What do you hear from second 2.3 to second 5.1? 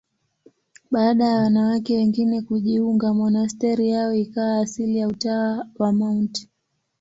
kujiunga, monasteri yao ikawa asili ya